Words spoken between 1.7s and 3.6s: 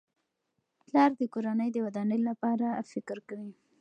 د ودانۍ لپاره فکر کوي.